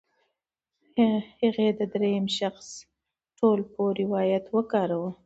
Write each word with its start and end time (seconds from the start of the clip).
هغې 1.41 1.67
د 1.79 1.81
درېیم 1.93 2.25
شخص 2.39 2.67
ټولپوه 3.37 3.89
روایت 4.01 4.45
وکاراوه. 4.55 5.09